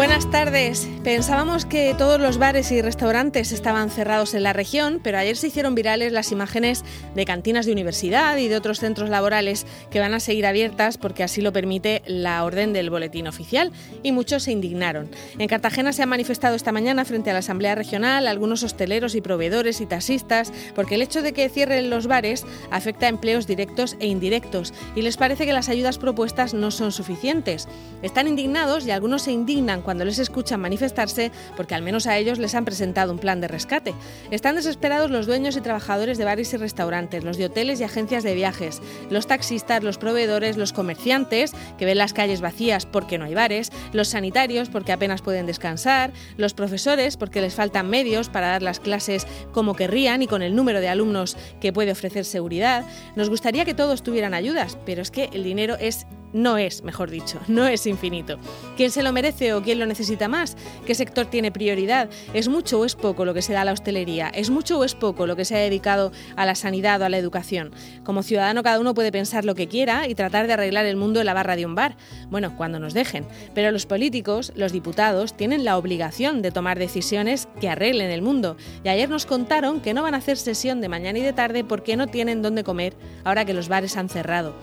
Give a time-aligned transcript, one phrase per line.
[0.00, 0.88] Buenas tardes.
[1.04, 5.48] Pensábamos que todos los bares y restaurantes estaban cerrados en la región, pero ayer se
[5.48, 10.14] hicieron virales las imágenes de cantinas de universidad y de otros centros laborales que van
[10.14, 13.72] a seguir abiertas porque así lo permite la orden del boletín oficial
[14.02, 15.10] y muchos se indignaron.
[15.38, 19.20] En Cartagena se han manifestado esta mañana frente a la Asamblea Regional algunos hosteleros y
[19.20, 23.98] proveedores y taxistas porque el hecho de que cierren los bares afecta a empleos directos
[24.00, 27.68] e indirectos y les parece que las ayudas propuestas no son suficientes.
[28.00, 32.38] Están indignados y algunos se indignan cuando les escuchan manifestarse porque al menos a ellos
[32.38, 33.94] les han presentado un plan de rescate.
[34.30, 38.22] Están desesperados los dueños y trabajadores de bares y restaurantes, los de hoteles y agencias
[38.22, 43.24] de viajes, los taxistas, los proveedores, los comerciantes que ven las calles vacías porque no
[43.24, 48.48] hay bares, los sanitarios porque apenas pueden descansar, los profesores porque les faltan medios para
[48.48, 52.84] dar las clases como querrían y con el número de alumnos que puede ofrecer seguridad.
[53.16, 57.10] Nos gustaría que todos tuvieran ayudas, pero es que el dinero es no es, mejor
[57.10, 58.38] dicho, no es infinito.
[58.76, 60.56] ¿Quién se lo merece o quién lo necesita más?
[60.86, 62.08] ¿Qué sector tiene prioridad?
[62.34, 64.28] ¿Es mucho o es poco lo que se da a la hostelería?
[64.28, 67.08] ¿Es mucho o es poco lo que se ha dedicado a la sanidad o a
[67.08, 67.72] la educación?
[68.04, 71.20] Como ciudadano cada uno puede pensar lo que quiera y tratar de arreglar el mundo
[71.20, 71.96] en la barra de un bar.
[72.28, 73.26] Bueno, cuando nos dejen.
[73.54, 78.56] Pero los políticos, los diputados, tienen la obligación de tomar decisiones que arreglen el mundo.
[78.84, 81.64] Y ayer nos contaron que no van a hacer sesión de mañana y de tarde
[81.64, 84.54] porque no tienen dónde comer ahora que los bares han cerrado.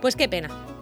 [0.00, 0.73] Pues qué pena.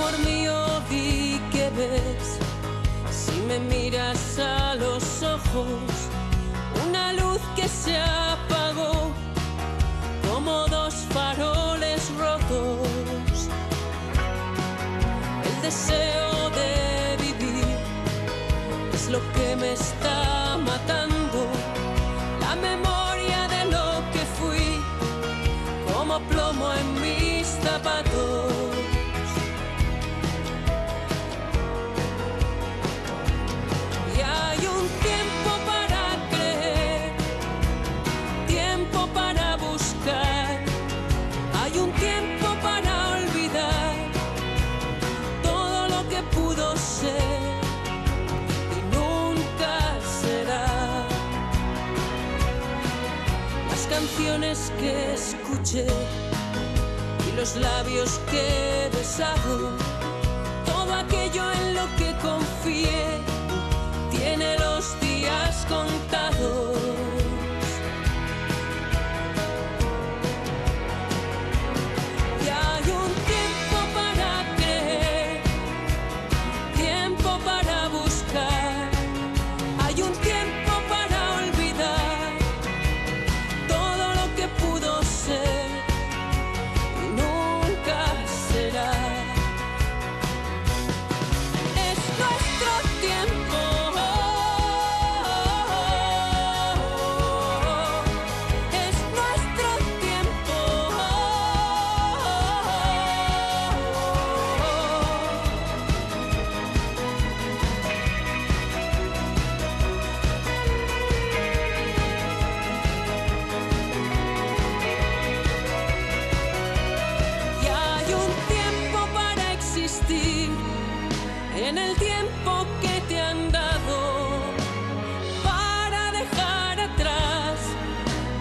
[0.00, 0.54] Amor mío,
[0.88, 2.38] di que ves,
[3.10, 5.92] si me miras a los ojos,
[6.86, 9.12] una luz que se apagó
[10.26, 13.50] como dos faroles rotos.
[15.44, 17.76] El deseo de vivir
[18.94, 21.46] es lo que me está matando,
[22.40, 24.80] la memoria de lo que fui,
[25.92, 28.09] como plomo en mis zapatos.
[54.00, 55.86] Canciones que escuché
[57.28, 59.72] y los labios que besado,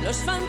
[0.09, 0.48] los fantasmas